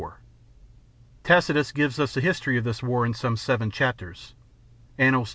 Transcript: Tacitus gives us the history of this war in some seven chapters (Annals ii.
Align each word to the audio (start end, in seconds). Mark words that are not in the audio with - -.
Tacitus 1.23 1.71
gives 1.71 1.99
us 1.99 2.15
the 2.15 2.21
history 2.21 2.57
of 2.57 2.63
this 2.63 2.81
war 2.81 3.05
in 3.05 3.13
some 3.13 3.37
seven 3.37 3.69
chapters 3.69 4.33
(Annals 4.97 5.27
ii. 5.29 5.29